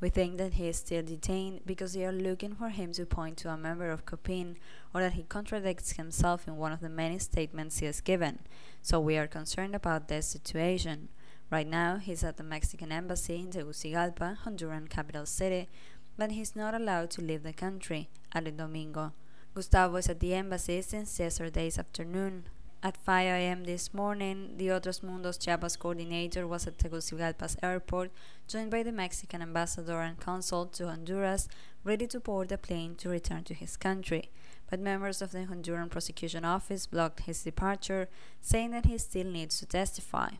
We 0.00 0.08
think 0.08 0.38
that 0.38 0.54
he 0.54 0.66
is 0.68 0.78
still 0.78 1.02
detained 1.02 1.60
because 1.66 1.92
they 1.92 2.06
are 2.06 2.12
looking 2.12 2.54
for 2.54 2.70
him 2.70 2.92
to 2.92 3.04
point 3.04 3.36
to 3.38 3.50
a 3.50 3.56
member 3.56 3.90
of 3.90 4.06
COPIN 4.06 4.56
or 4.94 5.02
that 5.02 5.14
he 5.14 5.22
contradicts 5.22 5.92
himself 5.92 6.48
in 6.48 6.56
one 6.56 6.72
of 6.72 6.80
the 6.80 6.88
many 6.88 7.18
statements 7.18 7.78
he 7.78 7.86
has 7.86 8.00
given. 8.00 8.38
So 8.80 8.98
we 8.98 9.18
are 9.18 9.26
concerned 9.26 9.74
about 9.74 10.08
this 10.08 10.26
situation. 10.26 11.08
Right 11.50 11.66
now, 11.66 11.98
he's 11.98 12.24
at 12.24 12.38
the 12.38 12.42
Mexican 12.42 12.90
embassy 12.90 13.36
in 13.36 13.50
Tegucigalpa, 13.50 14.38
Honduran 14.44 14.90
capital 14.90 15.26
city, 15.26 15.68
but 16.16 16.32
he's 16.32 16.56
not 16.56 16.74
allowed 16.74 17.10
to 17.10 17.22
leave 17.22 17.42
the 17.42 17.52
country, 17.52 18.08
added 18.34 18.56
Domingo. 18.56 19.12
Gustavo 19.54 19.96
is 19.96 20.08
at 20.08 20.20
the 20.20 20.34
embassy 20.34 20.82
since 20.82 21.18
yesterday's 21.18 21.78
afternoon. 21.78 22.44
At 22.82 22.96
5 22.98 23.26
a.m. 23.26 23.64
this 23.64 23.92
morning, 23.94 24.58
the 24.58 24.68
Otros 24.68 25.02
Mundos 25.02 25.38
Chiapas 25.38 25.76
coordinator 25.76 26.46
was 26.46 26.66
at 26.66 26.78
Tegucigalpa's 26.78 27.56
airport, 27.62 28.12
joined 28.46 28.70
by 28.70 28.82
the 28.82 28.92
Mexican 28.92 29.42
ambassador 29.42 30.00
and 30.02 30.20
consul 30.20 30.66
to 30.66 30.86
Honduras, 30.86 31.48
ready 31.84 32.06
to 32.06 32.20
board 32.20 32.52
a 32.52 32.58
plane 32.58 32.94
to 32.96 33.08
return 33.08 33.44
to 33.44 33.54
his 33.54 33.76
country. 33.76 34.30
But 34.70 34.80
members 34.80 35.22
of 35.22 35.32
the 35.32 35.46
Honduran 35.46 35.90
prosecution 35.90 36.44
office 36.44 36.86
blocked 36.86 37.20
his 37.20 37.42
departure, 37.42 38.08
saying 38.40 38.72
that 38.72 38.86
he 38.86 38.98
still 38.98 39.26
needs 39.26 39.58
to 39.58 39.66
testify. 39.66 40.30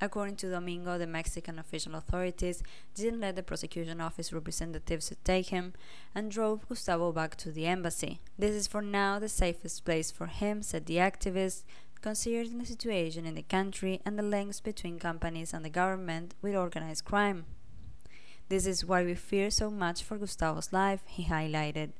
According 0.00 0.36
to 0.36 0.50
Domingo, 0.50 0.98
the 0.98 1.06
Mexican 1.06 1.58
official 1.58 1.94
authorities 1.94 2.62
didn't 2.94 3.20
let 3.20 3.36
the 3.36 3.42
prosecution 3.42 4.00
office 4.00 4.32
representatives 4.32 5.12
take 5.24 5.46
him 5.46 5.72
and 6.14 6.30
drove 6.30 6.68
Gustavo 6.68 7.12
back 7.12 7.36
to 7.36 7.50
the 7.50 7.66
embassy. 7.66 8.20
This 8.38 8.54
is 8.54 8.66
for 8.66 8.82
now 8.82 9.18
the 9.18 9.28
safest 9.28 9.84
place 9.84 10.10
for 10.10 10.26
him, 10.26 10.62
said 10.62 10.86
the 10.86 10.96
activist, 10.96 11.62
considering 12.02 12.58
the 12.58 12.66
situation 12.66 13.24
in 13.24 13.34
the 13.34 13.42
country 13.42 14.00
and 14.04 14.18
the 14.18 14.22
links 14.22 14.60
between 14.60 14.98
companies 14.98 15.54
and 15.54 15.64
the 15.64 15.70
government 15.70 16.34
with 16.42 16.54
organized 16.54 17.04
crime. 17.04 17.46
This 18.48 18.66
is 18.66 18.84
why 18.84 19.04
we 19.04 19.14
fear 19.14 19.50
so 19.50 19.70
much 19.70 20.02
for 20.02 20.18
Gustavo's 20.18 20.72
life, 20.72 21.00
he 21.06 21.24
highlighted. 21.24 21.92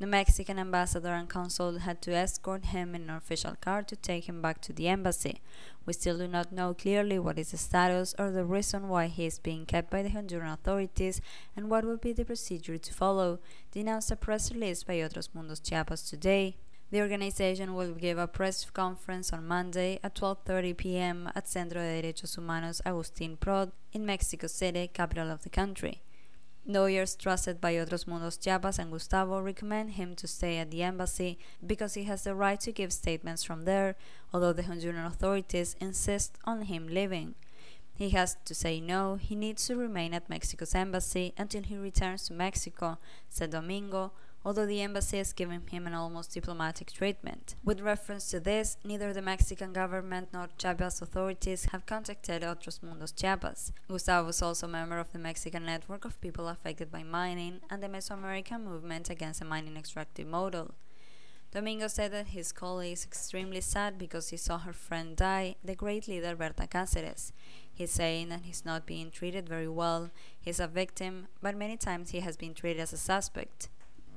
The 0.00 0.06
Mexican 0.06 0.58
ambassador 0.58 1.12
and 1.12 1.28
consul 1.28 1.80
had 1.80 2.00
to 2.02 2.14
escort 2.14 2.64
him 2.64 2.94
in 2.94 3.10
an 3.10 3.16
official 3.16 3.54
car 3.60 3.82
to 3.82 3.94
take 3.94 4.30
him 4.30 4.40
back 4.40 4.62
to 4.62 4.72
the 4.72 4.88
embassy. 4.88 5.42
We 5.84 5.92
still 5.92 6.16
do 6.16 6.26
not 6.26 6.52
know 6.52 6.72
clearly 6.72 7.18
what 7.18 7.38
is 7.38 7.50
the 7.50 7.58
status 7.58 8.14
or 8.18 8.30
the 8.30 8.46
reason 8.46 8.88
why 8.88 9.08
he 9.08 9.26
is 9.26 9.38
being 9.38 9.66
kept 9.66 9.90
by 9.90 10.02
the 10.02 10.08
Honduran 10.08 10.54
authorities 10.54 11.20
and 11.54 11.68
what 11.68 11.84
will 11.84 11.98
be 11.98 12.14
the 12.14 12.24
procedure 12.24 12.78
to 12.78 12.94
follow, 12.94 13.40
denounced 13.72 14.10
a 14.10 14.16
press 14.16 14.50
release 14.50 14.82
by 14.84 14.94
Otros 14.94 15.28
Mundos 15.34 15.60
Chiapas 15.60 16.08
today. 16.08 16.56
The 16.90 17.02
organization 17.02 17.74
will 17.74 17.92
give 17.92 18.16
a 18.16 18.26
press 18.26 18.64
conference 18.70 19.34
on 19.34 19.46
Monday 19.46 20.00
at 20.02 20.14
12:30 20.14 20.78
p.m. 20.78 21.30
at 21.34 21.46
Centro 21.46 21.82
de 21.82 22.00
Derechos 22.00 22.36
Humanos 22.36 22.80
Agustín 22.86 23.38
Prod 23.38 23.70
in 23.92 24.06
Mexico 24.06 24.46
City, 24.46 24.88
capital 24.88 25.30
of 25.30 25.42
the 25.42 25.50
country. 25.50 26.00
Lawyers 26.72 27.16
trusted 27.16 27.60
by 27.60 27.74
Otros 27.74 28.06
Mundos 28.06 28.38
Chiapas 28.38 28.78
and 28.78 28.92
Gustavo 28.92 29.40
recommend 29.40 29.92
him 29.92 30.14
to 30.14 30.28
stay 30.28 30.58
at 30.58 30.70
the 30.70 30.84
embassy 30.84 31.36
because 31.66 31.94
he 31.94 32.04
has 32.04 32.22
the 32.22 32.34
right 32.34 32.60
to 32.60 32.70
give 32.70 32.92
statements 32.92 33.42
from 33.42 33.64
there, 33.64 33.96
although 34.32 34.52
the 34.52 34.62
Honduran 34.62 35.04
authorities 35.04 35.74
insist 35.80 36.38
on 36.44 36.62
him 36.62 36.86
leaving. 36.86 37.34
He 37.92 38.10
has 38.10 38.36
to 38.44 38.54
say 38.54 38.80
no, 38.80 39.16
he 39.16 39.34
needs 39.34 39.66
to 39.66 39.76
remain 39.76 40.14
at 40.14 40.30
Mexico's 40.30 40.74
embassy 40.74 41.34
until 41.36 41.64
he 41.64 41.76
returns 41.76 42.26
to 42.26 42.34
Mexico, 42.34 42.98
said 43.28 43.50
Domingo, 43.50 44.12
although 44.44 44.66
the 44.66 44.80
embassy 44.80 45.18
has 45.18 45.32
given 45.32 45.62
him 45.70 45.86
an 45.86 45.94
almost 45.94 46.32
diplomatic 46.32 46.92
treatment. 46.92 47.54
With 47.64 47.80
reference 47.80 48.30
to 48.30 48.40
this, 48.40 48.76
neither 48.84 49.12
the 49.12 49.22
Mexican 49.22 49.72
government 49.72 50.28
nor 50.32 50.48
Chiapas 50.58 51.02
authorities 51.02 51.66
have 51.72 51.86
contacted 51.86 52.42
Otros 52.42 52.80
Mundos 52.80 53.14
Chiapas. 53.14 53.72
Gustavo 53.88 54.28
is 54.28 54.42
also 54.42 54.66
a 54.66 54.70
member 54.70 54.98
of 54.98 55.12
the 55.12 55.18
Mexican 55.18 55.66
network 55.66 56.04
of 56.04 56.20
people 56.20 56.48
affected 56.48 56.90
by 56.90 57.02
mining 57.02 57.60
and 57.70 57.82
the 57.82 57.88
Mesoamerican 57.88 58.64
movement 58.64 59.10
against 59.10 59.40
the 59.40 59.46
mining 59.46 59.76
extractive 59.76 60.26
model. 60.26 60.74
Domingo 61.52 61.88
said 61.88 62.12
that 62.12 62.28
his 62.28 62.52
colleague 62.52 62.92
is 62.92 63.04
extremely 63.04 63.60
sad 63.60 63.98
because 63.98 64.28
he 64.28 64.36
saw 64.36 64.58
her 64.58 64.72
friend 64.72 65.16
die, 65.16 65.56
the 65.64 65.74
great 65.74 66.06
leader 66.06 66.36
Berta 66.36 66.68
Cáceres. 66.68 67.32
He's 67.72 67.90
saying 67.90 68.28
that 68.28 68.42
he's 68.44 68.64
not 68.64 68.86
being 68.86 69.10
treated 69.10 69.48
very 69.48 69.66
well. 69.66 70.10
He's 70.40 70.60
a 70.60 70.68
victim, 70.68 71.26
but 71.42 71.56
many 71.56 71.76
times 71.76 72.10
he 72.10 72.20
has 72.20 72.36
been 72.36 72.54
treated 72.54 72.80
as 72.80 72.92
a 72.92 72.96
suspect. 72.96 73.68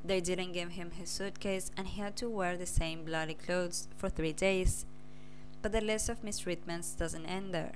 They 0.06 0.20
didn't 0.20 0.52
give 0.52 0.72
him 0.72 0.92
his 0.92 1.10
suitcase 1.10 1.72
and 1.78 1.88
he 1.88 2.02
had 2.02 2.18
to 2.18 2.30
wear 2.30 2.58
the 2.58 2.66
same 2.66 3.06
bloody 3.06 3.36
clothes 3.36 3.88
for 3.96 4.10
three 4.10 4.34
days. 4.34 4.86
But 5.62 5.72
the 5.72 5.82
list 5.82 6.10
of 6.10 6.22
mistreatments 6.24 6.98
doesn't 6.98 7.26
end 7.26 7.54
there. 7.54 7.74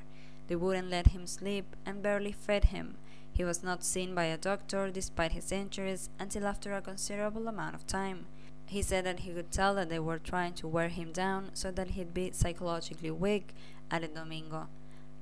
They 0.48 0.56
wouldn't 0.56 0.90
let 0.90 1.08
him 1.08 1.26
sleep 1.26 1.76
and 1.86 2.04
barely 2.04 2.34
fed 2.34 2.66
him. 2.66 2.96
He 3.32 3.44
was 3.44 3.64
not 3.64 3.84
seen 3.84 4.14
by 4.16 4.26
a 4.26 4.38
doctor 4.38 4.90
despite 4.92 5.32
his 5.32 5.52
injuries 5.52 6.10
until 6.20 6.48
after 6.48 6.74
a 6.74 6.82
considerable 6.82 7.48
amount 7.48 7.76
of 7.76 7.88
time. 7.88 8.26
He 8.66 8.82
said 8.82 9.06
that 9.06 9.20
he 9.20 9.32
could 9.32 9.52
tell 9.52 9.76
that 9.76 9.90
they 9.90 10.00
were 10.00 10.20
trying 10.20 10.54
to 10.56 10.68
wear 10.68 10.90
him 10.90 11.14
down 11.14 11.52
so 11.54 11.72
that 11.72 11.92
he'd 11.92 12.14
be 12.14 12.32
psychologically 12.32 13.12
weak, 13.12 13.54
added 13.90 14.16
Domingo. 14.16 14.68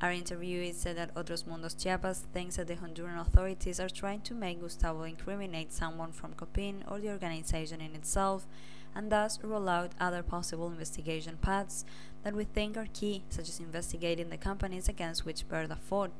Our 0.01 0.11
interviewee 0.11 0.73
said 0.73 0.97
that 0.97 1.15
Otros 1.15 1.45
Mundos 1.45 1.73
Chiapas 1.73 2.25
thinks 2.33 2.57
that 2.57 2.67
the 2.67 2.75
Honduran 2.75 3.19
authorities 3.19 3.79
are 3.79 3.89
trying 3.89 4.21
to 4.21 4.33
make 4.33 4.59
Gustavo 4.59 5.03
incriminate 5.03 5.71
someone 5.71 6.11
from 6.11 6.33
COPIN 6.33 6.83
or 6.89 6.99
the 6.99 7.09
organization 7.09 7.79
in 7.79 7.95
itself, 7.95 8.45
and 8.93 9.09
thus 9.09 9.39
rule 9.41 9.69
out 9.69 9.93
other 9.97 10.21
possible 10.21 10.67
investigation 10.67 11.37
paths 11.41 11.85
that 12.23 12.35
we 12.35 12.43
think 12.43 12.75
are 12.75 12.87
key, 12.93 13.23
such 13.29 13.47
as 13.47 13.61
investigating 13.61 14.29
the 14.29 14.37
companies 14.37 14.89
against 14.89 15.25
which 15.25 15.47
Berta 15.47 15.77
fought. 15.77 16.11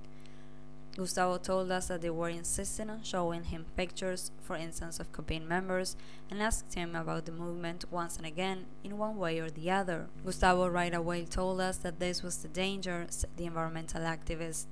Gustavo 0.98 1.38
told 1.38 1.72
us 1.72 1.90
that 1.90 2.02
they 2.02 2.10
were 2.10 2.30
insisting 2.30 2.90
on 2.90 3.04
showing 3.04 3.44
him 3.44 3.66
pictures, 3.76 4.32
for 4.42 4.56
instance, 4.56 4.98
of 4.98 5.12
COPIN 5.12 5.46
members, 5.46 5.98
and 6.32 6.42
asked 6.42 6.74
him 6.74 6.96
about 6.96 7.26
the 7.26 7.34
movement 7.34 7.84
once 7.92 8.16
and 8.16 8.26
again, 8.26 8.66
in 8.82 8.98
one 8.98 9.18
way 9.18 9.40
or 9.40 9.50
the 9.50 9.70
other. 9.70 10.08
Gustavo 10.24 10.70
right 10.70 10.94
away 10.94 11.26
told 11.26 11.60
us 11.60 11.78
that 11.80 12.00
this 12.00 12.24
was 12.24 12.38
the 12.38 12.48
danger, 12.48 13.08
said 13.10 13.30
the 13.36 13.46
environmental 13.46 14.04
activist. 14.04 14.68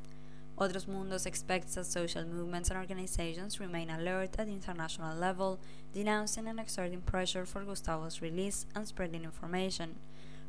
Otros 0.58 0.86
Mundos 0.86 1.26
expects 1.26 1.76
that 1.76 1.86
social 1.86 2.24
movements 2.24 2.70
and 2.70 2.80
organizations 2.80 3.60
remain 3.60 3.90
alert 3.90 4.36
at 4.40 4.48
the 4.48 4.54
international 4.54 5.18
level, 5.18 5.60
denouncing 5.94 6.48
and 6.48 6.60
exerting 6.60 7.02
pressure 7.02 7.46
for 7.46 7.66
Gustavo's 7.66 8.22
release 8.22 8.66
and 8.74 8.88
spreading 8.88 9.26
information. 9.26 9.96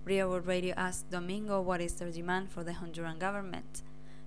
Real 0.05 0.31
World 0.31 0.47
Radio 0.47 0.75
asked 0.76 1.11
Domingo 1.11 1.61
what 1.61 1.81
is 1.81 1.94
their 1.94 2.12
demand 2.12 2.53
for 2.53 2.62
the 2.62 2.73
Honduran 2.73 3.19
government 3.19 3.82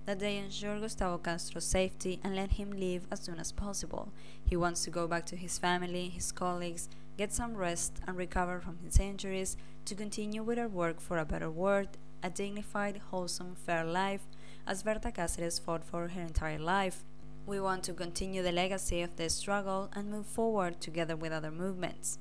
that 0.08 0.20
they 0.20 0.38
ensure 0.38 0.80
Gustavo 0.80 1.18
Castro's 1.18 1.66
safety 1.66 2.18
and 2.24 2.34
let 2.34 2.52
him 2.52 2.70
leave 2.70 3.06
as 3.10 3.20
soon 3.20 3.38
as 3.38 3.52
possible. 3.52 4.10
He 4.42 4.56
wants 4.56 4.82
to 4.84 4.90
go 4.90 5.06
back 5.06 5.26
to 5.26 5.36
his 5.36 5.58
family, 5.58 6.08
his 6.08 6.32
colleagues, 6.32 6.88
get 7.18 7.30
some 7.30 7.54
rest 7.54 8.00
and 8.06 8.16
recover 8.16 8.58
from 8.58 8.78
his 8.82 8.98
injuries 8.98 9.58
to 9.84 9.94
continue 9.94 10.42
with 10.42 10.58
our 10.58 10.66
work 10.66 10.98
for 10.98 11.18
a 11.18 11.26
better 11.26 11.50
world, 11.50 11.98
a 12.22 12.30
dignified, 12.30 13.02
wholesome, 13.10 13.54
fair 13.54 13.84
life, 13.84 14.22
as 14.66 14.82
Berta 14.82 15.12
Cáceres 15.12 15.60
fought 15.60 15.84
for 15.84 16.08
her 16.08 16.22
entire 16.22 16.58
life. 16.58 17.04
We 17.46 17.60
want 17.60 17.82
to 17.82 17.92
continue 17.92 18.42
the 18.42 18.50
legacy 18.50 19.02
of 19.02 19.16
this 19.16 19.34
struggle 19.34 19.90
and 19.92 20.10
move 20.10 20.24
forward 20.24 20.80
together 20.80 21.16
with 21.16 21.32
other 21.32 21.50
movements. 21.50 22.18